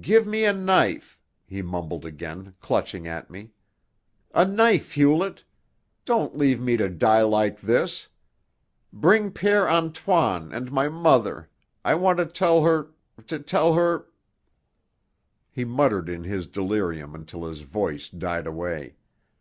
[0.00, 3.50] "Give me a knife!" he mumbled again, clutching at me.
[4.32, 5.42] "A knife, Hewlett!
[6.04, 8.06] Don't leave me to die like this!
[8.92, 11.50] Bring Père Antoine and my mother.
[11.84, 12.92] I want to tell her
[13.26, 14.06] to tell her"
[15.50, 18.94] He muttered in his delirium until his voice died away.